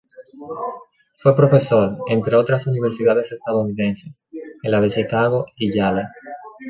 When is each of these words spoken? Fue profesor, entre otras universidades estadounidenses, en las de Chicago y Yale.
Fue 1.13 1.35
profesor, 1.35 1.95
entre 2.07 2.35
otras 2.35 2.65
universidades 2.65 3.31
estadounidenses, 3.33 4.27
en 4.63 4.71
las 4.71 4.81
de 4.81 4.89
Chicago 4.89 5.45
y 5.57 5.71
Yale. 5.71 6.05